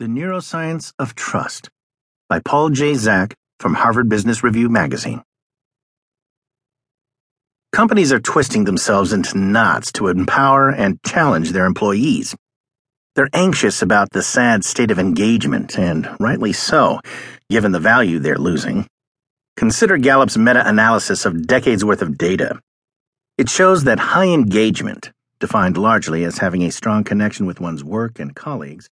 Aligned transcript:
The 0.00 0.06
Neuroscience 0.06 0.92
of 1.00 1.16
Trust 1.16 1.70
by 2.28 2.38
Paul 2.38 2.70
J. 2.70 2.94
Zak 2.94 3.34
from 3.58 3.74
Harvard 3.74 4.08
Business 4.08 4.44
Review 4.44 4.68
magazine. 4.68 5.24
Companies 7.72 8.12
are 8.12 8.20
twisting 8.20 8.62
themselves 8.62 9.12
into 9.12 9.36
knots 9.36 9.90
to 9.94 10.06
empower 10.06 10.70
and 10.70 11.02
challenge 11.02 11.50
their 11.50 11.66
employees. 11.66 12.36
They're 13.16 13.28
anxious 13.32 13.82
about 13.82 14.10
the 14.12 14.22
sad 14.22 14.64
state 14.64 14.92
of 14.92 15.00
engagement, 15.00 15.76
and 15.76 16.08
rightly 16.20 16.52
so, 16.52 17.00
given 17.50 17.72
the 17.72 17.80
value 17.80 18.20
they're 18.20 18.38
losing. 18.38 18.86
Consider 19.56 19.98
Gallup's 19.98 20.38
meta 20.38 20.62
analysis 20.64 21.26
of 21.26 21.48
decades 21.48 21.84
worth 21.84 22.02
of 22.02 22.16
data. 22.16 22.60
It 23.36 23.50
shows 23.50 23.82
that 23.82 23.98
high 23.98 24.28
engagement, 24.28 25.10
defined 25.40 25.76
largely 25.76 26.22
as 26.22 26.38
having 26.38 26.62
a 26.62 26.70
strong 26.70 27.02
connection 27.02 27.46
with 27.46 27.60
one's 27.60 27.82
work 27.82 28.20
and 28.20 28.32
colleagues, 28.32 28.88